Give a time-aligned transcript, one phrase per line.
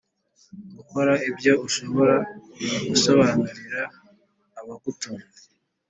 [0.77, 2.15] gukora ibyo ushobora
[2.89, 3.81] gusobanurira
[4.59, 5.25] abagutumye,